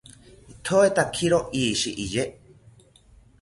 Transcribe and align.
itoetakiro 0.53 1.39
ishi 1.63 1.91
iye 2.03 2.23